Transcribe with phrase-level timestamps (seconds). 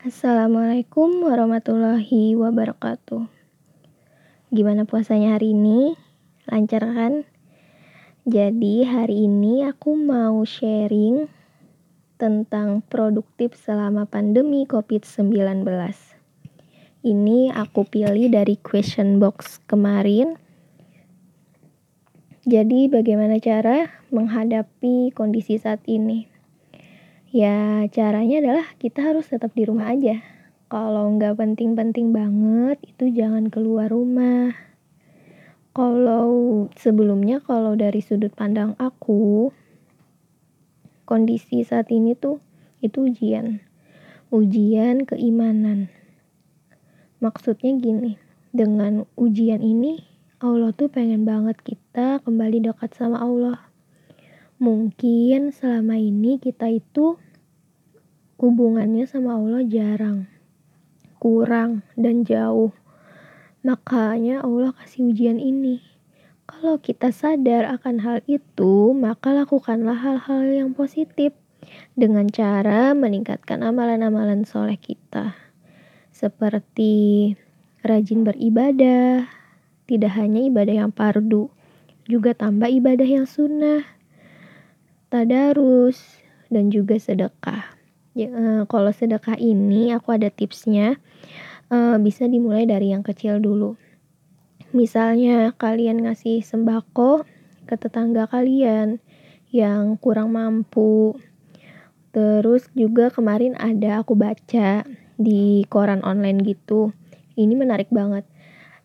[0.00, 3.20] Assalamualaikum warahmatullahi wabarakatuh.
[4.48, 5.92] Gimana puasanya hari ini?
[6.48, 7.28] Lancar kan?
[8.24, 11.28] Jadi hari ini aku mau sharing
[12.16, 15.68] tentang produktif selama pandemi COVID-19.
[17.04, 20.40] Ini aku pilih dari question box kemarin.
[22.48, 26.29] Jadi bagaimana cara menghadapi kondisi saat ini?
[27.30, 30.18] Ya, caranya adalah kita harus tetap di rumah aja.
[30.66, 34.50] Kalau nggak penting-penting banget, itu jangan keluar rumah.
[35.70, 36.26] Kalau
[36.74, 39.54] sebelumnya, kalau dari sudut pandang aku,
[41.06, 42.42] kondisi saat ini tuh
[42.82, 43.62] itu ujian.
[44.34, 45.86] Ujian keimanan.
[47.22, 48.18] Maksudnya gini,
[48.50, 50.02] dengan ujian ini,
[50.42, 53.70] Allah tuh pengen banget kita kembali dekat sama Allah
[54.60, 57.16] mungkin selama ini kita itu
[58.40, 60.24] hubungannya sama Allah jarang,
[61.20, 62.72] kurang, dan jauh.
[63.60, 65.84] Makanya Allah kasih ujian ini.
[66.48, 71.36] Kalau kita sadar akan hal itu, maka lakukanlah hal-hal yang positif
[71.92, 75.36] dengan cara meningkatkan amalan-amalan soleh kita.
[76.10, 77.36] Seperti
[77.84, 79.28] rajin beribadah,
[79.84, 81.52] tidak hanya ibadah yang pardu,
[82.08, 84.00] juga tambah ibadah yang sunnah
[85.10, 86.22] tadarus,
[86.54, 87.79] dan juga sedekah.
[88.10, 90.98] Ya, uh, kalau sedekah ini aku ada tipsnya,
[91.70, 93.78] uh, bisa dimulai dari yang kecil dulu.
[94.74, 97.22] Misalnya kalian ngasih sembako
[97.70, 98.98] ke tetangga kalian
[99.54, 101.14] yang kurang mampu.
[102.10, 104.82] Terus juga kemarin ada aku baca
[105.14, 106.90] di koran online gitu.
[107.38, 108.26] Ini menarik banget.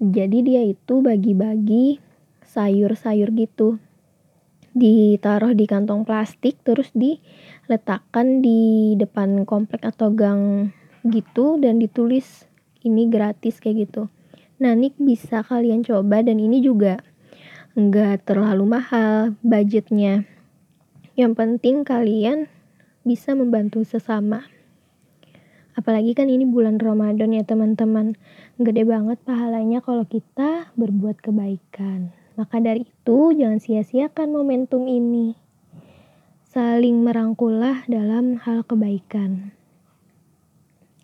[0.00, 2.00] Jadi dia itu bagi-bagi
[2.48, 3.76] sayur-sayur gitu
[4.70, 10.70] ditaruh di kantong plastik terus diletakkan di depan komplek atau gang
[11.06, 12.46] gitu dan ditulis
[12.84, 14.12] ini gratis kayak gitu.
[14.60, 17.00] Nah, ini bisa kalian coba dan ini juga
[17.72, 20.28] nggak terlalu mahal budgetnya.
[21.16, 22.48] Yang penting kalian
[23.04, 24.44] bisa membantu sesama.
[25.72, 28.20] Apalagi kan ini bulan Ramadan ya teman-teman.
[28.60, 32.12] Gede banget pahalanya kalau kita berbuat kebaikan.
[32.40, 35.36] Maka dari itu, jangan sia-siakan momentum ini.
[36.48, 39.52] Saling merangkullah dalam hal kebaikan.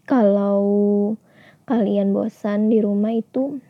[0.09, 0.65] Kalau
[1.69, 3.61] kalian bosan di rumah itu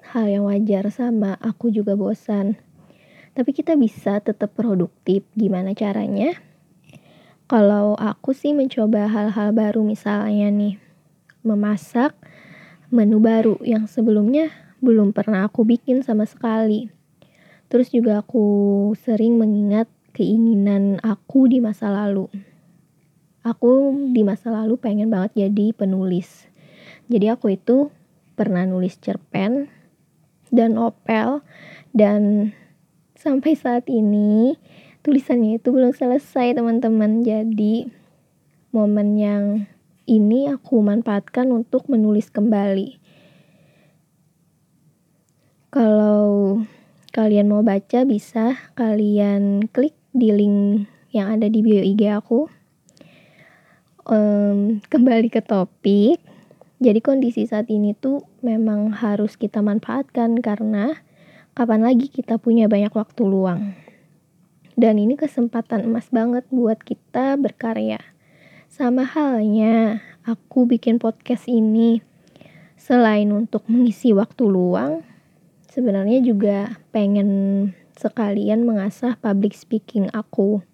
[0.00, 2.56] hal yang wajar sama aku juga bosan.
[3.36, 5.28] Tapi kita bisa tetap produktif.
[5.36, 6.40] Gimana caranya?
[7.52, 10.80] Kalau aku sih mencoba hal-hal baru misalnya nih,
[11.44, 12.16] memasak
[12.88, 16.86] menu baru yang sebelumnya belum pernah aku bikin sama sekali.
[17.66, 22.30] Terus juga aku sering mengingat keinginan aku di masa lalu.
[23.42, 26.46] Aku di masa lalu pengen banget jadi penulis.
[27.10, 27.90] Jadi aku itu
[28.38, 29.66] pernah nulis cerpen
[30.54, 31.42] dan novel
[31.90, 32.54] dan
[33.18, 34.54] sampai saat ini
[35.02, 37.26] tulisannya itu belum selesai teman-teman.
[37.26, 37.90] Jadi
[38.70, 39.44] momen yang
[40.06, 43.05] ini aku manfaatkan untuk menulis kembali.
[45.76, 46.64] Kalau
[47.12, 52.48] kalian mau baca bisa kalian klik di link yang ada di bio IG aku.
[54.08, 56.16] Um, kembali ke topik.
[56.80, 60.96] Jadi kondisi saat ini tuh memang harus kita manfaatkan karena
[61.52, 63.76] kapan lagi kita punya banyak waktu luang.
[64.80, 68.00] Dan ini kesempatan emas banget buat kita berkarya.
[68.72, 72.00] Sama halnya aku bikin podcast ini
[72.80, 75.04] selain untuk mengisi waktu luang,
[75.76, 77.28] sebenarnya juga pengen
[78.00, 80.64] sekalian mengasah public speaking aku.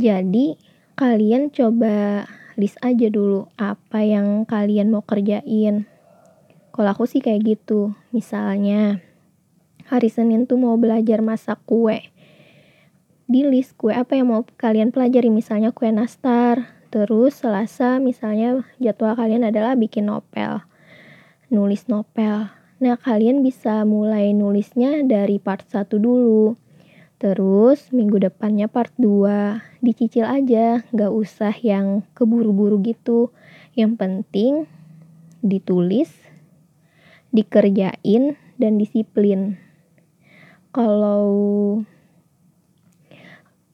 [0.00, 0.56] Jadi,
[0.96, 2.24] kalian coba
[2.56, 5.84] list aja dulu apa yang kalian mau kerjain.
[6.72, 7.92] Kalau aku sih kayak gitu.
[8.08, 9.04] Misalnya,
[9.84, 12.08] hari Senin tuh mau belajar masak kue.
[13.28, 16.72] Di list kue apa yang mau kalian pelajari, misalnya kue nastar.
[16.88, 20.64] Terus Selasa misalnya jadwal kalian adalah bikin novel.
[21.52, 26.58] Nulis novel Nah, kalian bisa mulai nulisnya dari part 1 dulu.
[27.22, 29.62] Terus minggu depannya part 2.
[29.78, 33.30] Dicicil aja, gak usah yang keburu-buru gitu.
[33.78, 34.52] Yang penting
[35.44, 36.10] ditulis,
[37.30, 39.58] dikerjain, dan disiplin.
[40.74, 41.26] Kalau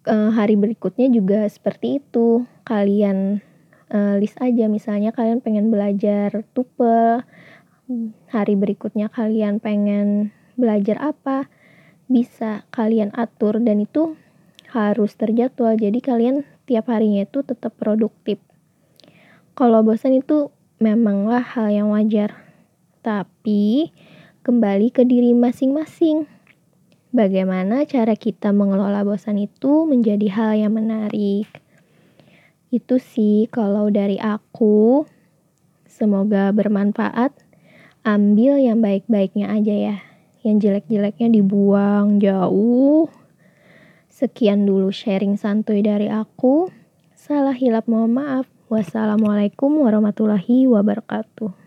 [0.04, 2.44] uh, hari berikutnya juga seperti itu.
[2.68, 3.40] Kalian
[3.92, 7.24] uh, list aja misalnya kalian pengen belajar tupel
[8.30, 11.50] hari berikutnya kalian pengen belajar apa,
[12.06, 14.14] bisa kalian atur dan itu
[14.70, 15.74] harus terjadwal.
[15.74, 18.38] Jadi kalian tiap harinya itu tetap produktif.
[19.58, 22.38] Kalau bosan itu memanglah hal yang wajar,
[23.02, 23.90] tapi
[24.46, 26.24] kembali ke diri masing-masing.
[27.10, 31.50] Bagaimana cara kita mengelola bosan itu menjadi hal yang menarik.
[32.70, 35.02] Itu sih kalau dari aku.
[35.90, 37.49] Semoga bermanfaat.
[38.00, 39.96] Ambil yang baik-baiknya aja ya.
[40.40, 43.12] Yang jelek-jeleknya dibuang jauh.
[44.08, 46.72] Sekian dulu sharing santuy dari aku.
[47.12, 48.48] Salah hilap mohon maaf.
[48.72, 51.60] Wassalamualaikum warahmatullahi wabarakatuh.